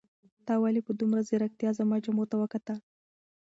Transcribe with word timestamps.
تا 0.45 0.53
ولې 0.61 0.81
په 0.87 0.91
دومره 0.99 1.21
ځیرکتیا 1.29 1.69
زما 1.79 1.97
جامو 2.03 2.23
ته 2.31 2.35
وکتل؟ 2.41 2.77